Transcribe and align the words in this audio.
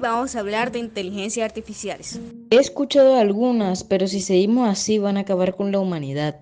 vamos 0.00 0.34
a 0.34 0.40
hablar 0.40 0.72
de 0.72 0.78
inteligencia 0.78 1.44
artificiales. 1.44 2.18
He 2.50 2.56
escuchado 2.56 3.16
algunas, 3.16 3.84
pero 3.84 4.08
si 4.08 4.20
seguimos 4.20 4.68
así 4.68 4.98
van 4.98 5.16
a 5.16 5.20
acabar 5.20 5.54
con 5.54 5.70
la 5.70 5.78
humanidad. 5.78 6.40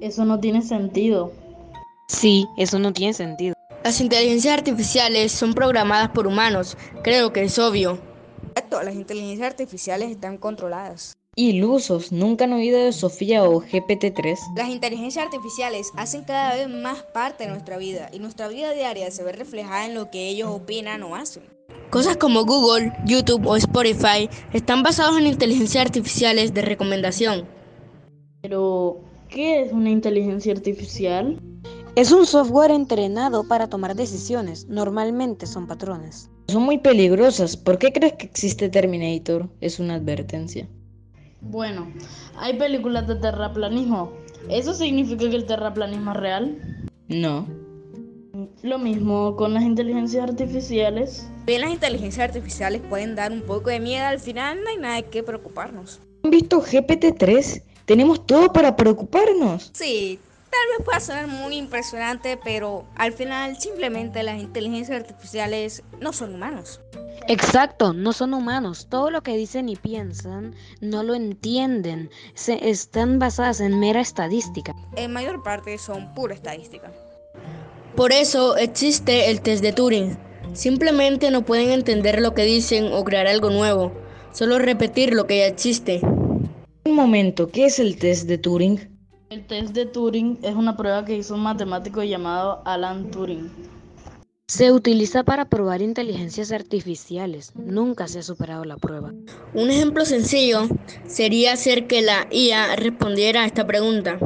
Eso 0.00 0.24
no 0.24 0.40
tiene 0.40 0.62
sentido. 0.62 1.32
Sí, 2.08 2.46
eso 2.58 2.78
no 2.78 2.92
tiene 2.92 3.14
sentido. 3.14 3.54
Las 3.84 4.00
inteligencias 4.00 4.54
artificiales 4.54 5.32
son 5.32 5.54
programadas 5.54 6.10
por 6.10 6.26
humanos, 6.26 6.76
creo 7.02 7.32
que 7.32 7.42
es 7.42 7.58
obvio. 7.58 7.98
Exacto, 8.48 8.82
las 8.82 8.94
inteligencias 8.94 9.48
artificiales 9.48 10.10
están 10.10 10.36
controladas. 10.36 11.14
Ilusos, 11.34 12.12
¿nunca 12.12 12.44
han 12.44 12.52
oído 12.52 12.78
de 12.78 12.92
Sofía 12.92 13.44
o 13.44 13.62
GPT-3? 13.62 14.38
Las 14.54 14.68
inteligencias 14.68 15.24
artificiales 15.24 15.90
hacen 15.96 16.24
cada 16.24 16.54
vez 16.54 16.68
más 16.68 17.02
parte 17.04 17.44
de 17.44 17.50
nuestra 17.50 17.78
vida 17.78 18.10
y 18.12 18.18
nuestra 18.18 18.48
vida 18.48 18.72
diaria 18.74 19.10
se 19.10 19.24
ve 19.24 19.32
reflejada 19.32 19.86
en 19.86 19.94
lo 19.94 20.10
que 20.10 20.28
ellos 20.28 20.50
opinan 20.50 21.02
o 21.02 21.16
hacen. 21.16 21.42
Cosas 21.92 22.16
como 22.16 22.46
Google, 22.46 22.90
YouTube 23.04 23.46
o 23.46 23.54
Spotify 23.54 24.26
están 24.54 24.82
basados 24.82 25.18
en 25.18 25.26
inteligencias 25.26 25.84
artificiales 25.84 26.54
de 26.54 26.62
recomendación. 26.62 27.46
Pero, 28.40 29.02
¿qué 29.28 29.60
es 29.60 29.72
una 29.74 29.90
inteligencia 29.90 30.54
artificial? 30.54 31.38
Es 31.94 32.10
un 32.10 32.24
software 32.24 32.70
entrenado 32.70 33.46
para 33.46 33.66
tomar 33.66 33.94
decisiones. 33.94 34.66
Normalmente 34.68 35.46
son 35.46 35.66
patrones. 35.66 36.30
Son 36.48 36.62
muy 36.62 36.78
peligrosas. 36.78 37.58
¿Por 37.58 37.76
qué 37.76 37.92
crees 37.92 38.14
que 38.14 38.24
existe 38.24 38.70
Terminator? 38.70 39.50
Es 39.60 39.78
una 39.78 39.96
advertencia. 39.96 40.66
Bueno, 41.42 41.92
hay 42.38 42.56
películas 42.56 43.06
de 43.06 43.16
terraplanismo. 43.16 44.12
¿Eso 44.48 44.72
significa 44.72 45.28
que 45.28 45.36
el 45.36 45.44
terraplanismo 45.44 46.12
es 46.12 46.16
real? 46.16 46.58
No. 47.08 47.46
Lo 48.62 48.78
mismo 48.78 49.34
con 49.34 49.54
las 49.54 49.64
inteligencias 49.64 50.22
artificiales. 50.28 51.26
Bien, 51.46 51.62
las 51.62 51.70
inteligencias 51.70 52.28
artificiales 52.28 52.80
pueden 52.88 53.16
dar 53.16 53.32
un 53.32 53.42
poco 53.42 53.70
de 53.70 53.80
miedo, 53.80 54.06
al 54.06 54.20
final 54.20 54.62
no 54.62 54.70
hay 54.70 54.76
nada 54.76 54.94
de 54.96 55.04
qué 55.04 55.24
preocuparnos. 55.24 56.00
¿Han 56.22 56.30
visto 56.30 56.62
GPT-3? 56.62 57.62
Tenemos 57.86 58.24
todo 58.24 58.52
para 58.52 58.76
preocuparnos. 58.76 59.72
Sí, 59.74 60.20
tal 60.48 60.60
vez 60.78 60.84
pueda 60.84 61.00
sonar 61.00 61.26
muy 61.26 61.56
impresionante, 61.56 62.36
pero 62.36 62.84
al 62.94 63.12
final 63.12 63.56
simplemente 63.56 64.22
las 64.22 64.40
inteligencias 64.40 65.00
artificiales 65.00 65.82
no 66.00 66.12
son 66.12 66.36
humanos. 66.36 66.80
Exacto, 67.26 67.92
no 67.92 68.12
son 68.12 68.32
humanos. 68.32 68.86
Todo 68.88 69.10
lo 69.10 69.22
que 69.22 69.36
dicen 69.36 69.68
y 69.68 69.74
piensan 69.74 70.54
no 70.80 71.02
lo 71.02 71.14
entienden. 71.14 72.10
Se 72.34 72.70
están 72.70 73.18
basadas 73.18 73.60
en 73.60 73.80
mera 73.80 74.00
estadística. 74.00 74.72
En 74.94 75.12
mayor 75.12 75.42
parte 75.42 75.76
son 75.78 76.14
pura 76.14 76.34
estadística. 76.34 76.92
Por 77.96 78.12
eso 78.12 78.56
existe 78.56 79.30
el 79.30 79.42
test 79.42 79.62
de 79.62 79.72
Turing. 79.72 80.16
Simplemente 80.54 81.30
no 81.30 81.42
pueden 81.42 81.70
entender 81.70 82.22
lo 82.22 82.32
que 82.32 82.44
dicen 82.44 82.90
o 82.92 83.04
crear 83.04 83.26
algo 83.26 83.50
nuevo, 83.50 83.92
solo 84.32 84.58
repetir 84.58 85.12
lo 85.12 85.26
que 85.26 85.38
ya 85.38 85.46
existe. 85.46 86.00
Un 86.84 86.94
momento, 86.94 87.50
¿qué 87.50 87.66
es 87.66 87.78
el 87.78 87.98
test 87.98 88.26
de 88.26 88.38
Turing? 88.38 88.80
El 89.28 89.46
test 89.46 89.74
de 89.74 89.84
Turing 89.84 90.38
es 90.42 90.54
una 90.54 90.76
prueba 90.76 91.04
que 91.04 91.16
hizo 91.16 91.34
un 91.34 91.42
matemático 91.42 92.02
llamado 92.02 92.62
Alan 92.64 93.10
Turing. 93.10 93.50
Se 94.48 94.72
utiliza 94.72 95.22
para 95.22 95.46
probar 95.46 95.80
inteligencias 95.80 96.52
artificiales. 96.52 97.52
Nunca 97.56 98.08
se 98.08 98.18
ha 98.18 98.22
superado 98.22 98.64
la 98.64 98.76
prueba. 98.76 99.12
Un 99.54 99.70
ejemplo 99.70 100.04
sencillo 100.04 100.68
sería 101.06 101.52
hacer 101.52 101.86
que 101.86 102.02
la 102.02 102.26
IA 102.30 102.76
respondiera 102.76 103.42
a 103.42 103.46
esta 103.46 103.66
pregunta. 103.66 104.18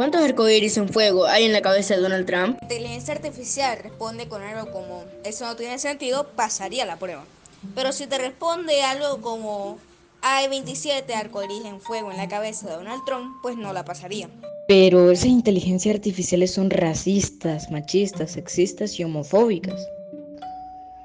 ¿Cuántos 0.00 0.22
arcoíris 0.22 0.78
en 0.78 0.88
fuego 0.88 1.26
hay 1.26 1.44
en 1.44 1.52
la 1.52 1.60
cabeza 1.60 1.94
de 1.94 2.00
Donald 2.00 2.24
Trump? 2.24 2.56
La 2.60 2.68
inteligencia 2.74 3.12
artificial 3.12 3.78
responde 3.82 4.28
con 4.28 4.40
algo 4.40 4.72
como 4.72 5.04
eso 5.24 5.44
no 5.44 5.56
tiene 5.56 5.78
sentido, 5.78 6.26
pasaría 6.34 6.86
la 6.86 6.96
prueba. 6.96 7.26
Pero 7.74 7.92
si 7.92 8.06
te 8.06 8.16
responde 8.16 8.80
algo 8.80 9.20
como 9.20 9.76
hay 10.22 10.48
27 10.48 11.14
arcoíris 11.14 11.66
en 11.66 11.82
fuego 11.82 12.10
en 12.10 12.16
la 12.16 12.28
cabeza 12.28 12.66
de 12.66 12.76
Donald 12.76 13.02
Trump, 13.04 13.26
pues 13.42 13.58
no 13.58 13.74
la 13.74 13.84
pasaría. 13.84 14.30
Pero 14.66 15.10
esas 15.10 15.26
inteligencias 15.26 15.96
artificiales 15.96 16.54
son 16.54 16.70
racistas, 16.70 17.70
machistas, 17.70 18.30
sexistas 18.30 18.98
y 18.98 19.04
homofóbicas. 19.04 19.86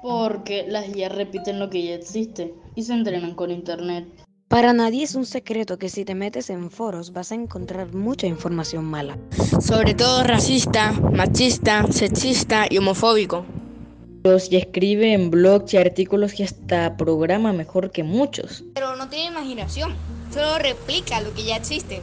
Porque 0.00 0.64
las 0.66 0.88
IA 0.88 1.10
repiten 1.10 1.58
lo 1.58 1.68
que 1.68 1.82
ya 1.82 1.96
existe 1.96 2.54
y 2.74 2.82
se 2.84 2.94
entrenan 2.94 3.34
con 3.34 3.50
internet. 3.50 4.06
Para 4.48 4.72
nadie 4.72 5.02
es 5.02 5.16
un 5.16 5.26
secreto 5.26 5.76
que 5.76 5.88
si 5.88 6.04
te 6.04 6.14
metes 6.14 6.50
en 6.50 6.70
foros 6.70 7.12
vas 7.12 7.32
a 7.32 7.34
encontrar 7.34 7.92
mucha 7.92 8.28
información 8.28 8.84
mala. 8.84 9.18
Sobre 9.60 9.92
todo 9.94 10.22
racista, 10.22 10.92
machista, 10.92 11.84
sexista 11.90 12.66
y 12.70 12.78
homofóbico. 12.78 13.44
Los 14.22 14.52
y 14.52 14.56
escribe 14.56 15.12
en 15.12 15.32
blogs 15.32 15.74
y 15.74 15.78
artículos 15.78 16.38
y 16.38 16.44
hasta 16.44 16.96
programa 16.96 17.52
mejor 17.52 17.90
que 17.90 18.04
muchos. 18.04 18.62
Pero 18.74 18.94
no 18.94 19.08
tiene 19.08 19.32
imaginación, 19.32 19.94
solo 20.32 20.58
replica 20.58 21.20
lo 21.22 21.34
que 21.34 21.42
ya 21.42 21.56
existe. 21.56 22.00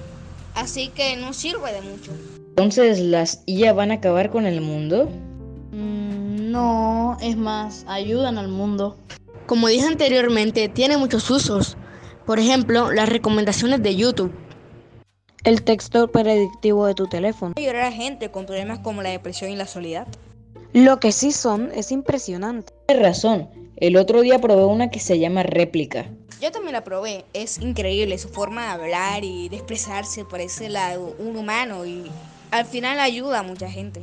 Así 0.53 0.89
que 0.89 1.15
no 1.15 1.31
sirve 1.31 1.71
de 1.71 1.81
mucho. 1.81 2.11
Entonces, 2.49 2.99
¿las 2.99 3.41
IA 3.45 3.71
van 3.71 3.91
a 3.91 3.95
acabar 3.95 4.29
con 4.29 4.45
el 4.45 4.59
mundo? 4.59 5.09
Mm, 5.71 6.51
no, 6.51 7.17
es 7.21 7.37
más, 7.37 7.85
ayudan 7.87 8.37
al 8.37 8.49
mundo. 8.49 8.97
Como 9.47 9.69
dije 9.69 9.87
anteriormente, 9.87 10.67
tiene 10.67 10.97
muchos 10.97 11.31
usos. 11.31 11.77
Por 12.25 12.39
ejemplo, 12.39 12.91
las 12.91 13.09
recomendaciones 13.09 13.83
de 13.83 13.95
YouTube. 13.97 14.31
El 15.43 15.63
texto 15.63 16.09
predictivo 16.09 16.85
de 16.85 16.93
tu 16.93 17.07
teléfono. 17.07 17.53
Ayudar 17.57 17.75
a 17.77 17.91
gente 17.91 18.31
con 18.31 18.45
problemas 18.45 18.79
como 18.79 19.01
la 19.01 19.09
depresión 19.09 19.51
y 19.51 19.57
la 19.57 19.67
soledad. 19.67 20.07
Lo 20.71 21.01
que 21.01 21.11
sí 21.11 21.33
son 21.33 21.69
es 21.75 21.91
impresionante. 21.91 22.71
Tienes 22.87 23.05
razón. 23.05 23.49
El 23.75 23.97
otro 23.97 24.21
día 24.21 24.39
probé 24.39 24.63
una 24.63 24.89
que 24.89 25.01
se 25.01 25.19
llama 25.19 25.43
réplica. 25.43 26.05
Yo 26.41 26.49
también 26.51 26.71
la 26.71 26.85
probé. 26.85 27.25
Es 27.33 27.59
increíble 27.59 28.17
su 28.17 28.29
forma 28.29 28.63
de 28.63 28.69
hablar 28.69 29.25
y 29.25 29.49
de 29.49 29.57
expresarse. 29.57 30.23
Parece 30.23 30.69
la 30.69 30.91
de 30.91 30.99
un 30.99 31.35
humano 31.35 31.85
y 31.85 32.09
al 32.51 32.65
final 32.65 33.01
ayuda 33.01 33.39
a 33.39 33.43
mucha 33.43 33.69
gente. 33.69 34.01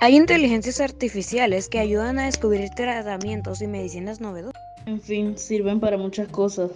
Hay 0.00 0.16
inteligencias 0.16 0.80
artificiales 0.80 1.68
que 1.68 1.78
ayudan 1.78 2.18
a 2.18 2.24
descubrir 2.24 2.70
tratamientos 2.70 3.60
y 3.60 3.66
medicinas 3.66 4.22
novedosas. 4.22 4.60
En 4.86 5.00
fin, 5.00 5.36
sirven 5.36 5.78
para 5.78 5.98
muchas 5.98 6.28
cosas. 6.28 6.70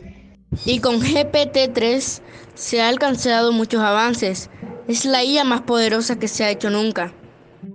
Y 0.64 0.80
con 0.80 1.00
GPT-3 1.00 2.20
se 2.54 2.80
han 2.80 2.88
alcanzado 2.88 3.52
muchos 3.52 3.80
avances. 3.80 4.50
Es 4.88 5.04
la 5.04 5.22
IA 5.22 5.44
más 5.44 5.62
poderosa 5.62 6.18
que 6.18 6.28
se 6.28 6.44
ha 6.44 6.50
hecho 6.50 6.70
nunca. 6.70 7.12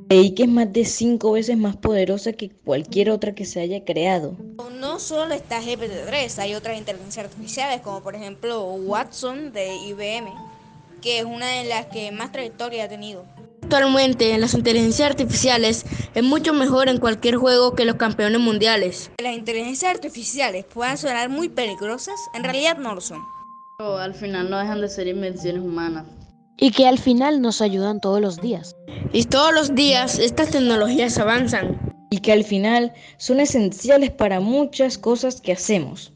Leí 0.09 0.35
que 0.35 0.44
es 0.44 0.50
más 0.50 0.72
de 0.72 0.85
cinco 0.85 1.31
veces 1.31 1.57
más 1.57 1.75
poderosa 1.75 2.34
que 2.34 2.50
cualquier 2.50 3.09
otra 3.09 3.34
que 3.34 3.45
se 3.45 3.61
haya 3.61 3.84
creado. 3.84 4.38
No 4.79 5.00
solo 5.00 5.34
está 5.34 5.61
GPT-3, 5.61 6.39
hay 6.39 6.56
otras 6.56 6.78
inteligencias 6.78 7.25
artificiales, 7.25 7.81
como 7.81 8.01
por 8.01 8.16
ejemplo 8.16 8.63
Watson 8.63 9.53
de 9.53 9.75
IBM, 9.75 10.31
que 11.01 11.19
es 11.19 11.25
una 11.25 11.47
de 11.47 11.63
las 11.66 11.88
que 11.88 12.11
más 12.11 12.31
trayectoria 12.31 12.85
ha 12.85 12.90
tenido. 12.90 13.25
Actualmente, 13.63 14.38
las 14.38 14.53
inteligencias 14.56 15.09
artificiales 15.09 15.85
es 16.13 16.24
mucho 16.24 16.53
mejor 16.53 16.90
en 16.90 17.00
cualquier 17.00 17.38
juego 17.38 17.75
que 17.75 17.85
los 17.85 17.96
campeones 17.96 18.41
mundiales. 18.41 19.09
Las 19.19 19.35
inteligencias 19.35 19.90
artificiales 19.90 20.66
puedan 20.66 20.97
sonar 20.97 21.29
muy 21.29 21.47
peligrosas, 21.47 22.16
en 22.34 22.44
realidad 22.44 22.78
no 22.78 22.94
lo 22.94 23.00
son. 23.00 23.22
Pero 23.78 23.97
al 23.97 24.13
final 24.13 24.50
no 24.50 24.59
dejan 24.59 24.81
de 24.81 24.90
ser 24.90 25.07
invenciones 25.07 25.63
humanas. 25.63 26.06
Y 26.57 26.72
que 26.72 26.85
al 26.85 27.00
final 27.00 27.41
nos 27.41 27.62
ayudan 27.62 28.02
todos 28.02 28.19
los 28.19 28.41
días. 28.41 28.75
Y 29.13 29.23
todos 29.23 29.53
los 29.53 29.73
días 29.73 30.19
estas 30.19 30.50
tecnologías 30.52 31.18
avanzan. 31.18 31.94
Y 32.12 32.19
que 32.19 32.34
al 32.34 32.44
final 32.44 32.94
son 33.18 33.40
esenciales 33.40 34.12
para 34.12 34.41
muchas 34.41 34.97
cosas 34.97 35.40
que 35.40 35.53
hacemos. 35.53 36.12